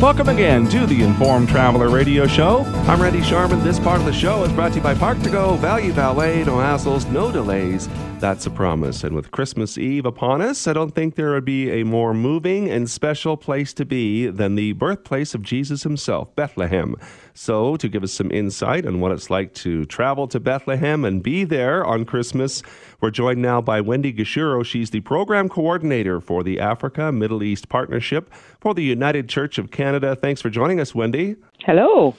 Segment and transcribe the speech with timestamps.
[0.00, 2.60] Welcome again to the Informed Traveler Radio Show.
[2.86, 3.64] I'm Randy Sharman.
[3.64, 6.44] This part of the show is brought to you by Park to Go, Value Valet,
[6.44, 7.88] no hassles, no delays.
[8.20, 9.04] That's a promise.
[9.04, 12.68] And with Christmas Eve upon us, I don't think there would be a more moving
[12.68, 16.96] and special place to be than the birthplace of Jesus himself, Bethlehem.
[17.32, 21.22] So, to give us some insight on what it's like to travel to Bethlehem and
[21.22, 22.64] be there on Christmas,
[23.00, 24.64] we're joined now by Wendy Gichuru.
[24.64, 29.70] She's the program coordinator for the Africa Middle East Partnership for the United Church of
[29.70, 30.16] Canada.
[30.16, 31.36] Thanks for joining us, Wendy.
[31.60, 32.16] Hello.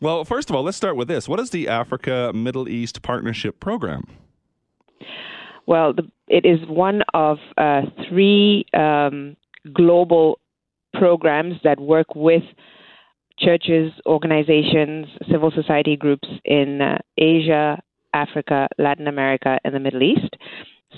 [0.00, 1.28] Well, first of all, let's start with this.
[1.28, 4.04] What is the Africa Middle East Partnership Program?
[5.66, 9.36] Well, the, it is one of uh, three um,
[9.72, 10.38] global
[10.94, 12.42] programs that work with
[13.38, 17.80] churches, organizations, civil society groups in uh, Asia,
[18.14, 20.36] Africa, Latin America, and the Middle East.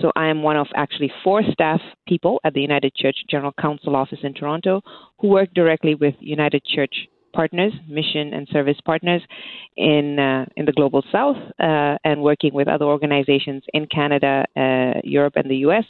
[0.01, 3.97] So I am one of actually four staff people at the United Church General Council
[3.97, 4.83] office in Toronto
[5.19, 6.95] who work directly with United Church
[7.33, 9.23] partners, mission and service partners
[9.77, 15.00] in uh, in the global south, uh, and working with other organizations in Canada, uh,
[15.05, 15.84] Europe, and the U.S.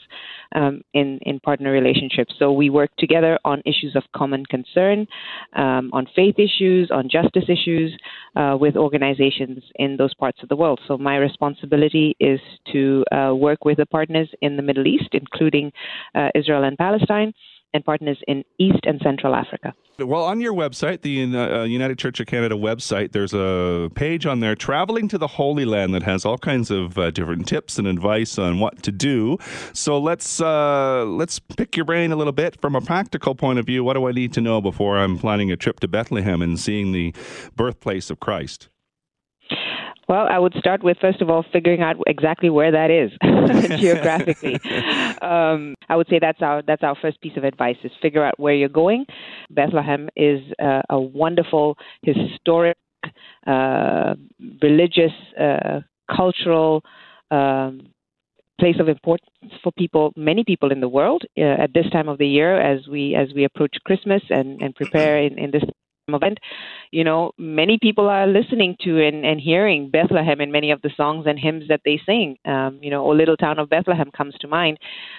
[0.54, 2.34] Um, in in partner relationships.
[2.38, 5.06] So we work together on issues of common concern,
[5.54, 7.96] um, on faith issues, on justice issues,
[8.36, 10.80] uh, with organizations in those parts of the world.
[10.86, 12.40] So my responsibility is
[12.72, 15.72] to uh, work with the partners in the Middle East, including
[16.14, 17.32] uh, Israel and Palestine
[17.74, 19.74] and partners in East and Central Africa.
[19.98, 24.40] Well, on your website, the uh, United Church of Canada website, there's a page on
[24.40, 27.86] there, Traveling to the Holy Land, that has all kinds of uh, different tips and
[27.86, 29.36] advice on what to do.
[29.74, 33.66] So let's uh, let's pick your brain a little bit from a practical point of
[33.66, 33.84] view.
[33.84, 36.92] What do I need to know before I'm planning a trip to Bethlehem and seeing
[36.92, 37.14] the
[37.56, 38.68] birthplace of Christ?
[40.10, 43.12] Well, I would start with first of all figuring out exactly where that is
[43.80, 44.58] geographically.
[45.22, 48.40] Um, I would say that's our that's our first piece of advice: is figure out
[48.40, 49.04] where you're going.
[49.50, 52.78] Bethlehem is uh, a wonderful historic,
[53.46, 54.14] uh,
[54.62, 55.80] religious, uh,
[56.14, 56.82] cultural.
[57.30, 57.92] Um,
[58.58, 59.30] place of importance
[59.62, 62.86] for people, many people in the world uh, at this time of the year, as
[62.88, 65.64] we as we approach Christmas and and prepare in, in this
[66.08, 66.38] event,
[66.90, 70.90] you know, many people are listening to and, and hearing Bethlehem in many of the
[70.96, 72.36] songs and hymns that they sing.
[72.44, 74.78] Um, you know, O Little Town of Bethlehem comes to mind.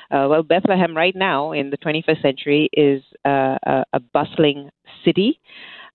[0.09, 4.69] Uh, well, Bethlehem right now in the 21st century is uh, a, a, bustling
[5.05, 5.39] city,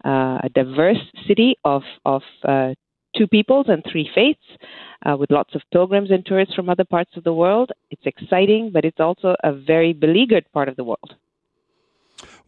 [0.05, 2.73] uh, a diverse city of, of uh,
[3.17, 4.41] two peoples and three faiths.
[5.05, 7.71] Uh, with lots of pilgrims and tourists from other parts of the world.
[7.91, 11.15] It's exciting, but it's also a very beleaguered part of the world.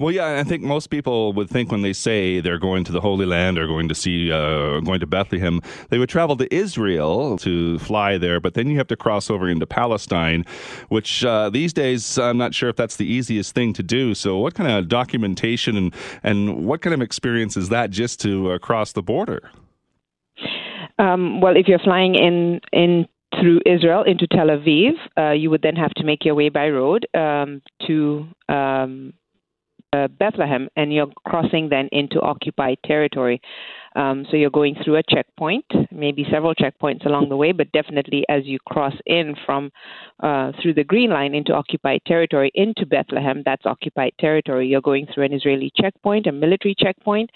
[0.00, 3.00] Well, yeah, I think most people would think when they say they're going to the
[3.00, 7.36] Holy Land or going to see, uh, going to Bethlehem, they would travel to Israel
[7.38, 10.44] to fly there, but then you have to cross over into Palestine,
[10.88, 14.14] which uh, these days I'm not sure if that's the easiest thing to do.
[14.14, 18.52] So, what kind of documentation and, and what kind of experience is that just to
[18.52, 19.50] uh, cross the border?
[21.00, 23.08] Um, well, if you're flying in in
[23.40, 26.68] through Israel into Tel Aviv, uh, you would then have to make your way by
[26.68, 29.12] road um, to um,
[29.92, 33.40] uh, Bethlehem, and you're crossing then into occupied territory.
[33.96, 38.24] Um, so you're going through a checkpoint, maybe several checkpoints along the way, but definitely
[38.28, 39.70] as you cross in from
[40.20, 44.68] uh, through the green line into occupied territory into Bethlehem, that's occupied territory.
[44.68, 47.30] You're going through an Israeli checkpoint, a military checkpoint.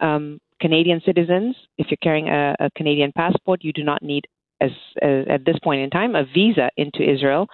[0.00, 4.24] Um, Canadian citizens, if you're carrying a, a Canadian passport, you do not need,
[4.60, 4.70] as,
[5.00, 7.46] as, at this point in time, a visa into Israel.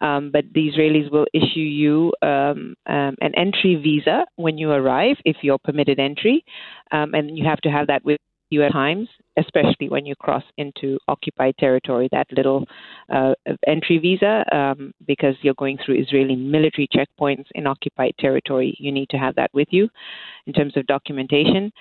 [0.00, 5.16] Um, but the Israelis will issue you um, um, an entry visa when you arrive,
[5.24, 6.44] if you're permitted entry,
[6.90, 9.08] um, and you have to have that with you at times,
[9.38, 12.08] especially when you cross into occupied territory.
[12.10, 12.66] That little
[13.08, 13.34] uh,
[13.66, 19.08] entry visa, um, because you're going through Israeli military checkpoints in occupied territory, you need
[19.10, 19.88] to have that with you
[20.46, 21.72] in terms of documentation.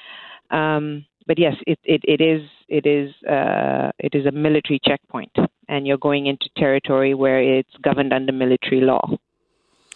[0.52, 5.36] Um, but yes, it, it, it is it is uh, it is a military checkpoint,
[5.68, 9.00] and you're going into territory where it's governed under military law.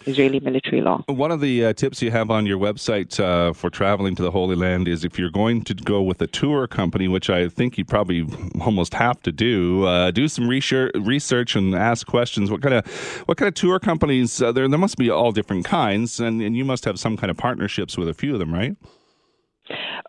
[0.06, 1.02] Israeli military law.
[1.08, 4.30] One of the uh, tips you have on your website uh, for traveling to the
[4.30, 7.78] Holy Land is if you're going to go with a tour company, which I think
[7.78, 8.26] you probably
[8.60, 12.48] almost have to do, uh, do some research, and ask questions.
[12.48, 12.86] What kind of
[13.26, 14.40] what kind of tour companies?
[14.40, 17.30] Uh, there there must be all different kinds, and, and you must have some kind
[17.32, 18.76] of partnerships with a few of them, right?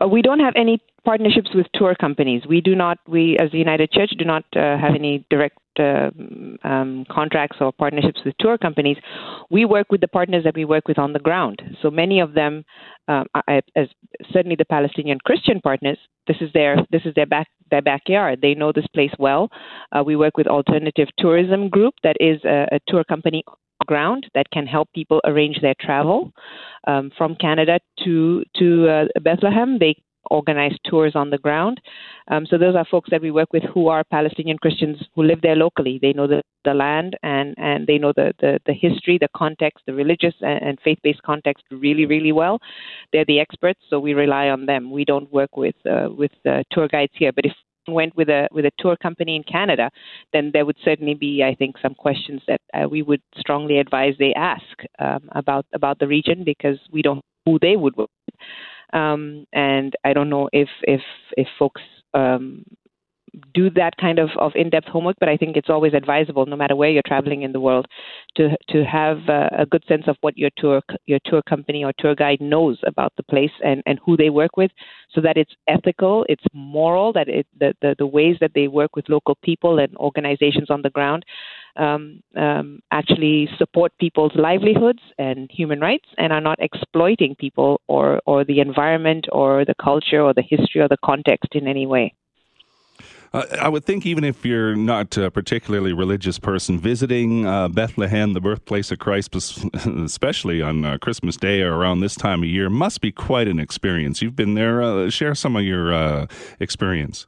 [0.02, 2.44] Uh, we don't have any partnerships with tour companies.
[2.48, 6.10] We do not, we as the United Church do not uh, have any direct uh,
[6.64, 8.98] um, contracts or partnerships with tour companies.
[9.50, 11.62] We work with the partners that we work with on the ground.
[11.82, 12.66] So many of them,
[13.08, 13.88] um, as
[14.32, 15.98] certainly the Palestinian Christian partners,
[16.28, 18.40] this is their this is their back their backyard.
[18.42, 19.50] They know this place well.
[19.92, 23.44] Uh, we work with Alternative Tourism Group, that is a, a tour company
[23.86, 26.32] ground that can help people arrange their travel
[26.88, 29.80] um, from Canada to to uh, Bethlehem.
[29.80, 29.96] They
[30.32, 31.80] organize tours on the ground.
[32.30, 35.42] Um, so those are folks that we work with who are Palestinian Christians who live
[35.42, 36.00] there locally.
[36.02, 39.84] They know the, the land and, and they know the, the, the history, the context,
[39.86, 42.60] the religious and, and faith based context really, really well.
[43.14, 44.92] They're the experts, so we rely on them.
[44.92, 47.54] We don't work with uh, with uh, tour guides here, but if
[47.88, 49.92] went with a with a tour company in Canada,
[50.34, 54.16] then there would certainly be, I think, some questions that uh, we would strongly advise
[54.18, 54.64] they ask
[54.98, 58.36] um, about about the region because we don't who they would work with.
[58.94, 61.02] Um, and I don't know if if
[61.38, 61.82] if folks
[62.14, 62.64] um,
[63.54, 66.76] do that kind of, of in-depth homework, but I think it's always advisable, no matter
[66.76, 67.86] where you're traveling in the world,
[68.38, 71.92] to to have uh, a good sense of what your tour your tour company or
[71.98, 74.72] tour guide knows about the place and, and who they work with,
[75.12, 78.96] so that it's ethical, it's moral, that it the, the, the ways that they work
[78.96, 81.26] with local people and organizations on the ground
[81.76, 88.22] um, um, actually support people's livelihoods and human rights and are not exploiting people or,
[88.26, 92.14] or the environment or the culture or the history or the context in any way.
[93.34, 98.32] Uh, I would think even if you're not a particularly religious person, visiting uh, Bethlehem,
[98.32, 99.36] the birthplace of Christ,
[99.86, 103.60] especially on uh, Christmas Day or around this time of year, must be quite an
[103.60, 104.22] experience.
[104.22, 104.82] You've been there.
[104.82, 106.28] Uh, share some of your uh,
[106.62, 107.26] experience.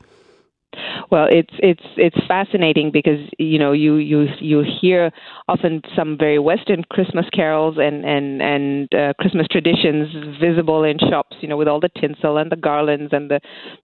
[1.10, 5.12] Well, it's it's it's fascinating because you know you you you hear
[5.48, 10.10] often some very Western Christmas carols and and and uh, Christmas traditions
[10.40, 11.38] visible in shops.
[11.40, 13.40] You know, with all the tinsel and the garlands and the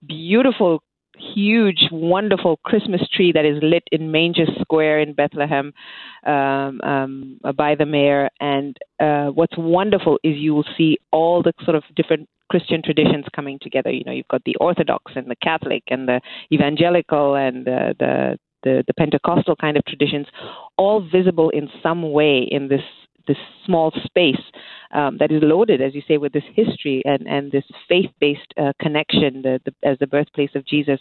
[0.06, 0.82] beautiful
[1.18, 5.72] huge, wonderful Christmas tree that is lit in Manger Square in Bethlehem
[6.26, 8.28] um, um, by the mayor.
[8.40, 13.24] And uh, what's wonderful is you will see all the sort of different Christian traditions
[13.34, 13.90] coming together.
[13.90, 16.20] You know, you've got the Orthodox and the Catholic and the
[16.52, 20.26] Evangelical and the, the the, the Pentecostal kind of traditions,
[20.78, 22.80] all visible in some way in this
[23.26, 24.40] this small space
[24.94, 28.54] um, that is loaded, as you say, with this history and, and this faith based
[28.56, 31.00] uh, connection the, the, as the birthplace of Jesus.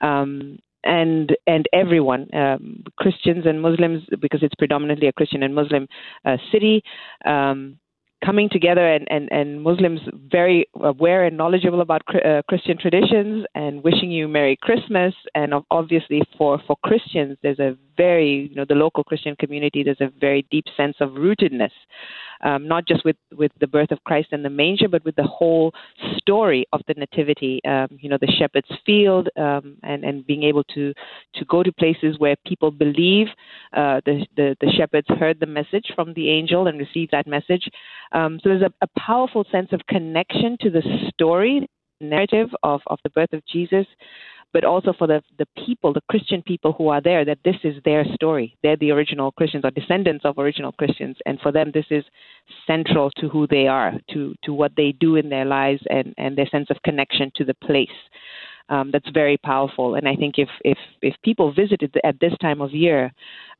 [0.00, 5.88] Um, and and everyone, um, Christians and Muslims, because it's predominantly a Christian and Muslim
[6.24, 6.82] uh, city,
[7.26, 7.78] um,
[8.24, 10.00] coming together and, and, and Muslims
[10.30, 15.14] very aware and knowledgeable about uh, Christian traditions and wishing you Merry Christmas.
[15.34, 20.00] And obviously, for, for Christians, there's a very, you know, the local Christian community, there's
[20.00, 21.70] a very deep sense of rootedness
[22.42, 25.24] um, not just with, with the birth of Christ and the manger, but with the
[25.24, 25.72] whole
[26.16, 27.60] story of the Nativity.
[27.64, 30.92] Um, you know, the shepherd's field, um, and and being able to
[31.34, 33.26] to go to places where people believe
[33.72, 37.68] uh, the, the the shepherds heard the message from the angel and received that message.
[38.12, 40.82] Um, so there's a, a powerful sense of connection to the
[41.12, 41.68] story
[42.00, 43.86] narrative of, of the birth of Jesus
[44.52, 47.74] but also for the, the people, the Christian people who are there, that this is
[47.84, 48.56] their story.
[48.62, 51.16] They're the original Christians or descendants of original Christians.
[51.26, 52.04] And for them, this is
[52.66, 56.36] central to who they are, to, to what they do in their lives and, and
[56.36, 57.88] their sense of connection to the place.
[58.70, 59.94] Um, that's very powerful.
[59.94, 63.12] And I think if, if, if people visited at this time of year,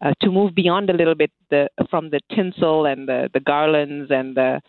[0.03, 4.11] uh, to move beyond a little bit the, from the tinsel and the, the garlands
[4.11, 4.61] and the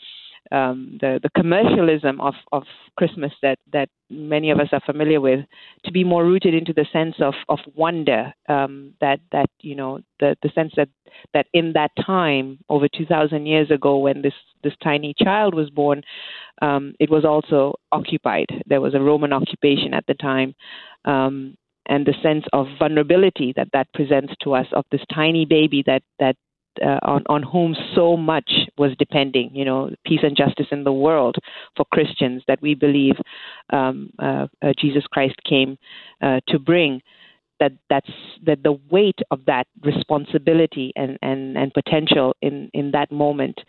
[0.52, 2.64] um, the the commercialism of of
[2.98, 5.46] Christmas that that many of us are familiar with,
[5.86, 8.34] to be more rooted into the sense of of wonder.
[8.48, 10.90] Um, that that you know the the sense that
[11.34, 15.70] that in that time over two thousand years ago, when this this tiny child was
[15.70, 16.02] born,
[16.62, 18.48] um, it was also occupied.
[18.66, 20.56] There was a Roman occupation at the time.
[21.06, 25.84] Um, and the sense of vulnerability that that presents to us of this tiny baby
[25.88, 26.36] that that
[26.82, 30.94] uh, on, on whom so much was depending, you know, peace and justice in the
[30.94, 31.36] world
[31.76, 33.16] for Christians that we believe
[33.72, 35.78] um, uh, uh, Jesus Christ came
[36.22, 37.02] uh, to bring.
[37.60, 38.10] That that's
[38.46, 43.60] that the weight of that responsibility and, and, and potential in, in that moment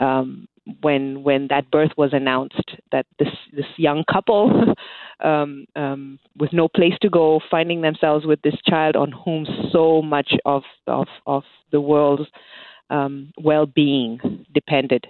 [0.00, 0.48] um,
[0.80, 4.50] when when that birth was announced that this this young couple
[5.20, 10.02] um, um, with no place to go finding themselves with this child on whom so
[10.02, 12.28] much of of, of the world's
[12.90, 15.06] um, well-being depended.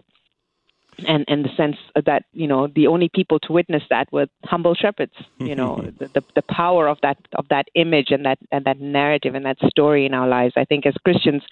[1.06, 4.74] And and the sense that you know the only people to witness that were humble
[4.74, 8.64] shepherds you know the, the, the power of that of that image and that and
[8.64, 10.54] that narrative and that story in our lives.
[10.56, 11.42] I think as christians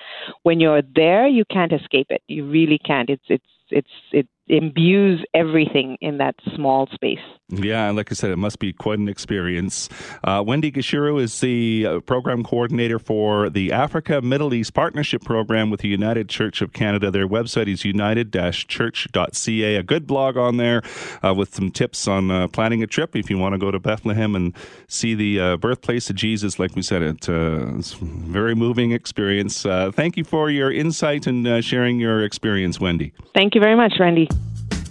[0.44, 2.22] when you're there you can't escape it.
[2.26, 3.10] You really can't.
[3.10, 7.18] It's it's it's it imbues everything in that small space.
[7.48, 9.88] Yeah, and like I said, it must be quite an experience.
[10.22, 15.70] Uh, Wendy Gichuru is the uh, program coordinator for the Africa Middle East Partnership Program
[15.70, 17.10] with the United Church of Canada.
[17.10, 19.76] Their website is united-church.ca.
[19.76, 20.82] A good blog on there
[21.22, 23.78] uh, with some tips on uh, planning a trip if you want to go to
[23.78, 24.54] Bethlehem and
[24.88, 26.58] see the uh, birthplace of Jesus.
[26.58, 29.62] Like we said, it, uh, it's a very moving experience.
[29.62, 33.12] thank you for your insight and sharing your experience, Wendy.
[33.34, 34.28] Thank you very much, Randy.